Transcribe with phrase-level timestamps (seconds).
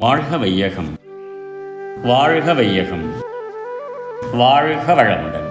[0.00, 0.98] வாழ்க வையகம்.
[2.02, 3.12] வாழ்க வையகம்.
[4.32, 5.48] வாழ்க வளமுடன்.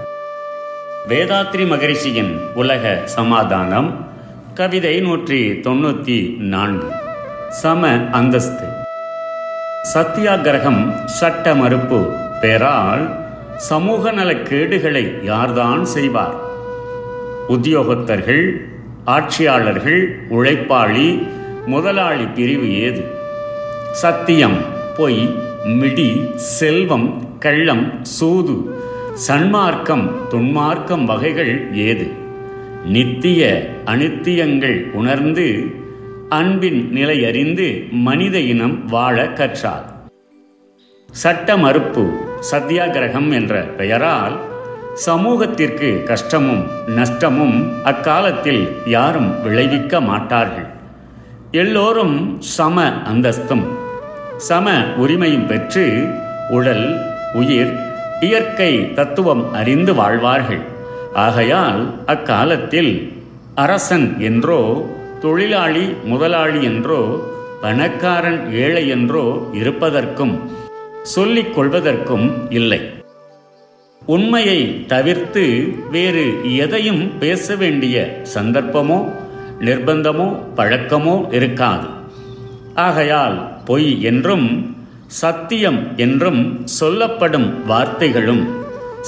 [1.07, 4.07] வேதாத்ரி மகரிஷியின் உலக சமாதானம்
[4.53, 6.87] கவிதை நூற்றி தொண்ணூற்றி நான்கு.
[7.49, 8.67] சம அந்தஸ்து.
[9.93, 13.15] சத்தியாகிரகம் சட்ட மறுப்பு பெறால்
[13.55, 16.35] சமூக நலக்கேடுகளை யார்தான் செய்வார்?
[17.49, 18.69] உத்தியோகத்தர்கள்
[19.05, 21.27] ஆட்சியாளர்கள் உழைப்பாளி
[21.65, 23.16] முதலாளி பிரிவு ஏது?
[23.97, 24.57] சத்தியம்
[24.97, 28.75] பொய் மிடி செல்வம் கள்ளம் சூது.
[29.27, 32.11] சன்மார்க்கம் துன்மார்க்கம் வகைகள் ஏது?
[32.85, 35.65] நித்திய அனித்தியங்கள் உணர்ந்து
[36.29, 40.09] அன்பின் நிலை அறிந்து மனித இனம் வாழ கற்றார்.
[41.11, 42.09] சட்ட மறுப்பு
[42.51, 44.39] சத்தியாகிரகம் என்ற பெயரால்
[44.93, 50.75] சமூகத்திற்கு கஷ்டமும் நஷ்டமும் அக்காலத்தில் யாரும் விளைவிக்க மாட்டார்கள்.
[51.51, 53.76] எல்லோரும் சம அந்தஸ்தும்
[54.37, 56.07] சம உரிமையும் பெற்று
[56.49, 56.99] உடல்
[57.33, 57.71] உயிர்
[58.19, 60.61] இயற்கை தத்துவம் அறிந்து வாழ்வார்கள்.
[61.13, 63.11] ஆகையால் அக்காலத்தில்
[63.55, 64.87] அரசன் என்றோ
[65.21, 67.21] தொழிலாளி முதலாளி என்றோ
[67.61, 70.39] பணக்காரன் ஏழை என்றோ இருப்பதற்கும்
[71.03, 72.81] சொல்லிக் கொள்வதற்கும் இல்லை.
[74.01, 79.09] உண்மையை தவிர்த்து வேறு எதையும் பேச வேண்டிய சந்தர்ப்பமோ
[79.59, 81.87] நிர்பந்தமோ பழக்கமோ இருக்காது.
[82.73, 84.75] ஆகையால் பொய் என்றும்
[85.07, 88.43] சத்தியம் என்றும் சொல்லப்படும் வார்த்தைகளும்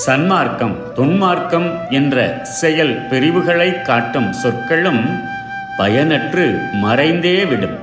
[0.06, 5.02] சன்மார்க்கம் துன்மார்க்கம் என்ற செயல் பிரிவுகளை காட்டும் சொற்களும்
[5.78, 6.46] பயனற்று
[6.84, 7.78] மறைந்தே விடும்.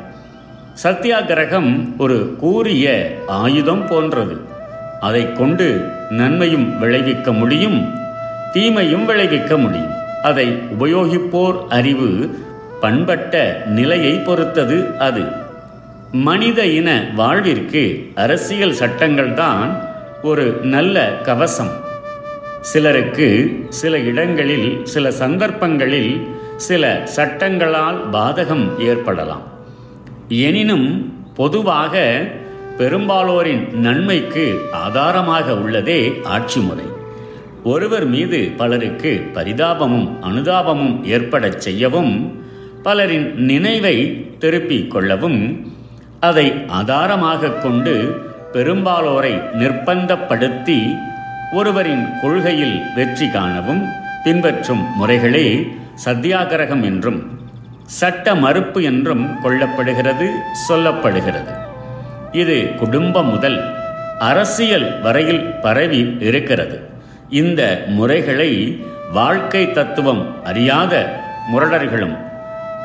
[0.82, 4.36] சத்தியாகிரகம் ஒரு கூறிய ஆயுதம் போன்றது.
[5.00, 5.68] அதை கொண்டு
[6.10, 7.80] நன்மையும் விளைவிக்க முடியும்
[8.52, 9.94] தீமையும் விளைவிக்க முடியும்.
[10.22, 10.46] அதை
[10.80, 12.10] உபயோகிப்போர் அறிவு
[12.80, 15.44] பண்பட்ட நிலையை பொறுத்தது அது.
[16.12, 19.80] மனித இன வாழ்விற்கு அரசியல் சட்டங்கள்தான்
[20.22, 21.70] ஒரு நல்ல கவசம்.
[22.60, 26.26] சிலருக்கு சில இடங்களில் சில சந்தர்ப்பங்களில்
[26.56, 29.42] சில சட்டங்களால் பாதகம் ஏற்படலாம்.
[30.28, 32.26] எனினும் பொதுவாக
[32.78, 36.84] பெரும்பாலோரின் நன்மைக்கு ஆதாரமாக உள்ளதே ஆட்சி முறை.
[37.64, 42.44] ஒருவர் மீது பலருக்கு பரிதாபமும் அனுதாபமும் ஏற்படச் செய்யவும்
[42.82, 45.74] பலரின் நினைவை திருப்பிக் கொள்ளவும்
[46.28, 46.46] அதை
[46.78, 47.94] ஆதாரமாக கொண்டு
[48.54, 50.78] பெரும்பாலோரை நிர்பந்தப்படுத்தி
[51.52, 53.82] ஒருவரின் கொள்கையில் வெற்றி காணவும்
[54.24, 55.46] பின்பற்றும் முறைகளே
[56.04, 57.20] சத்தியாகிரகம் என்றும்
[57.98, 60.26] சட்ட மறுப்பு என்றும் கொள்ளப்படுகிறது
[60.66, 61.52] சொல்லப்படுகிறது.
[62.42, 63.58] இது குடும்பம் முதல்
[64.28, 66.76] அரசியல் வரையில் பரவி இருக்கிறது.
[67.40, 67.62] இந்த
[67.98, 68.50] முறைகளை
[69.12, 70.94] வாழ்க்கை தத்துவம் அறியாத
[71.52, 72.16] முரடர்களும்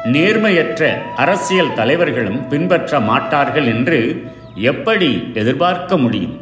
[0.06, 4.24] நேர்மையற்ற அரசியல் தலைவர்களும் பின்பற்ற மாட்டார்கள் என்று
[4.56, 6.40] எப்படி எதிர்பார்க்க முடியும்?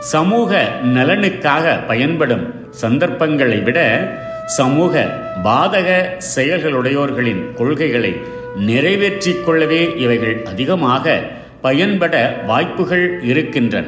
[0.00, 4.10] சமூக நலனுக்காக பயன்படும் சந்தர்ப்பங்களை விட
[4.46, 5.14] சமூக
[5.44, 8.16] பாதக செயல்களுடையோர்களின் கொள்கைகளை
[8.56, 11.22] நிறைவேற்றிக் கொள்ளவே இவைகள் அதிகமாக
[11.60, 13.86] பயன்பட வாய்ப்புகள் இருக்கின்றன.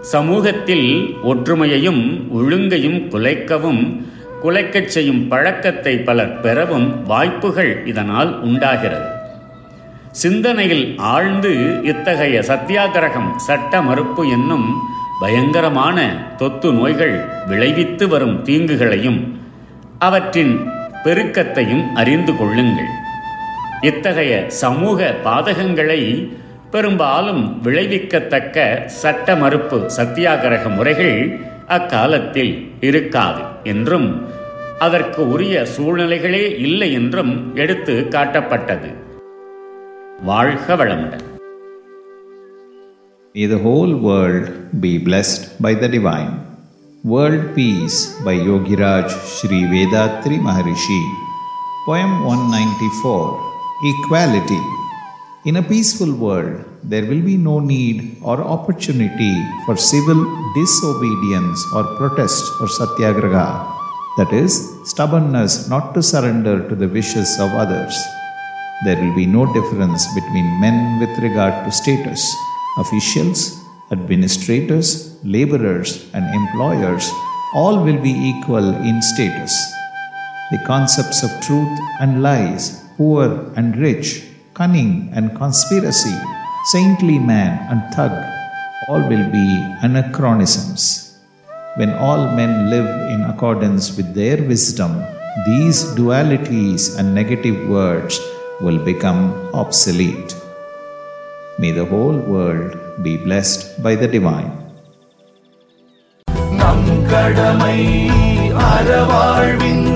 [0.00, 4.06] சமூகத்தில் ஒற்றுமையையும் ஒழுங்கையும் குலைக்கவும்
[4.44, 9.08] குலைக்கச் செய்யும் பழக்கத்தை பலர் பெறவும் வாய்ப்புகள் இதனால் உண்டாகிறது.
[10.10, 14.66] சிந்தனையில் ஆழ்ந்து இத்தகைய சத்தியாகிரகம் சட்ட மறுப்பு என்னும்
[15.20, 15.98] பயங்கரமான
[16.36, 19.34] தொத்து நோய்கள் விளைவித்து வரும் தீங்குகளையும்
[19.98, 20.68] அவற்றின்
[21.04, 22.92] பெருக்கத்தையும் அறிந்து கொள்ளுங்கள்.
[23.80, 26.32] இத்தகைய சமூக பாதகங்களை
[26.70, 33.53] பெரும்பாலும் விளைவிக்கத்தக்க சட்ட மறுப்பு சத்தியாகிரக முறைகள் அக்காலத்தில் இருக்காது.
[33.64, 34.08] என்றும்
[34.78, 38.90] அதற்கு உரிய சூழ்நிலைகளே இல்லை என்றும் எடுத்து காட்டப்பட்டது
[40.22, 41.24] வாழ்க வளமுடன்
[43.34, 44.44] May the whole world
[44.80, 46.32] be blessed by the divine.
[47.04, 51.00] World Peace by Yogiraj Sri Vedatri Maharishi.
[51.86, 53.24] Poem 194
[53.84, 54.60] Equality.
[55.46, 59.34] In a peaceful world, there will be no need or opportunity
[59.66, 60.24] for civil
[60.54, 63.50] disobedience or protest or satyagraha,
[64.16, 64.54] that is,
[64.86, 67.94] stubbornness not to surrender to the wishes of others.
[68.86, 72.24] There will be no difference between men with regard to status.
[72.78, 73.62] Officials,
[73.92, 77.10] administrators, laborers, and employers
[77.54, 79.52] all will be equal in status.
[80.52, 86.15] The concepts of truth and lies, poor and rich, cunning and conspiracy,
[86.71, 88.11] saintly man and thug,
[88.87, 89.47] all will be
[89.81, 90.83] anachronisms.
[91.77, 94.91] When all men live in accordance with their wisdom,
[95.45, 98.19] these dualities and negative words
[98.59, 99.21] will become
[99.53, 100.35] obsolete.
[101.57, 104.51] May the whole world be blessed by the divine.
[106.59, 107.79] நம் கடமை
[108.71, 109.87] அறவாழ்வின்